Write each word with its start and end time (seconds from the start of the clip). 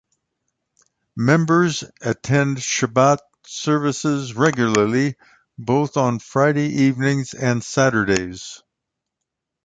Members 1.15 1.83
attend 2.01 2.57
Shabbat 2.57 3.19
services 3.45 4.33
regularly 4.33 5.15
both 5.59 5.95
on 5.95 6.17
Friday 6.17 6.69
evenings 6.87 7.35
and 7.35 7.63
Saturdays. 7.63 8.63